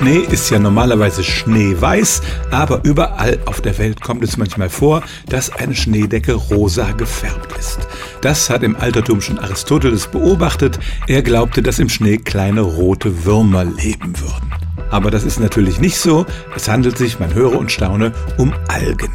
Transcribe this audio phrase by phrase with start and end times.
[0.00, 5.50] Schnee ist ja normalerweise schneeweiß, aber überall auf der Welt kommt es manchmal vor, dass
[5.50, 7.80] eine Schneedecke rosa gefärbt ist.
[8.22, 10.80] Das hat im Altertum schon Aristoteles beobachtet.
[11.06, 14.50] Er glaubte, dass im Schnee kleine rote Würmer leben würden.
[14.90, 16.24] Aber das ist natürlich nicht so.
[16.56, 19.10] Es handelt sich, man höre und staune, um Algen.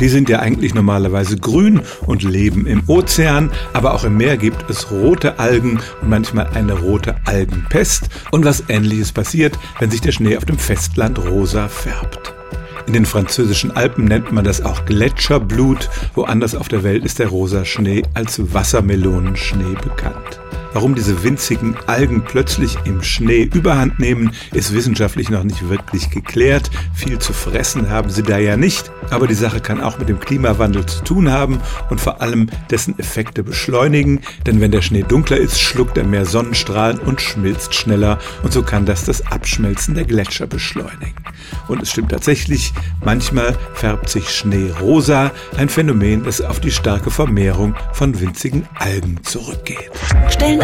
[0.00, 4.68] Die sind ja eigentlich normalerweise grün und leben im Ozean, aber auch im Meer gibt
[4.68, 8.08] es rote Algen und manchmal eine rote Algenpest.
[8.30, 12.34] Und was ähnliches passiert, wenn sich der Schnee auf dem Festland rosa färbt.
[12.86, 15.88] In den französischen Alpen nennt man das auch Gletscherblut.
[16.14, 20.40] Woanders auf der Welt ist der rosa Schnee als Wassermelonenschnee bekannt.
[20.74, 26.68] Warum diese winzigen Algen plötzlich im Schnee überhand nehmen, ist wissenschaftlich noch nicht wirklich geklärt.
[26.92, 30.18] Viel zu fressen haben sie da ja nicht, aber die Sache kann auch mit dem
[30.18, 31.60] Klimawandel zu tun haben
[31.90, 36.26] und vor allem dessen Effekte beschleunigen, denn wenn der Schnee dunkler ist, schluckt er mehr
[36.26, 41.14] Sonnenstrahlen und schmilzt schneller und so kann das das Abschmelzen der Gletscher beschleunigen.
[41.68, 42.72] Und es stimmt tatsächlich,
[43.04, 49.22] manchmal färbt sich Schnee rosa, ein Phänomen, das auf die starke Vermehrung von winzigen Algen
[49.22, 49.90] zurückgeht.
[50.30, 50.63] Stellen